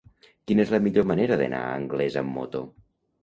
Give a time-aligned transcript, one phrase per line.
[0.51, 2.63] Quina és la millor manera d'anar a Anglès amb moto?